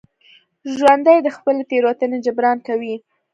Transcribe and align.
ژوندي 0.75 1.17
د 1.23 1.27
خپلې 1.37 1.63
تېروتنې 1.69 2.17
جبران 2.25 2.57
کوي 2.67 2.95